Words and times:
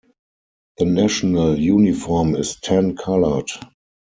The 0.79 0.85
national 0.85 1.59
uniform 1.59 2.33
is 2.35 2.55
tan-colored. 2.59 3.49